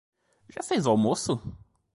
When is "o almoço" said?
0.87-1.39